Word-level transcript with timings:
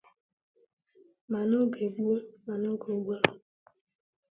ma 1.31 1.39
n'oge 1.49 1.85
gboo 1.95 2.17
ma 2.45 2.53
n'oge 2.61 2.87
ugbu 2.93 3.11
a 3.17 3.19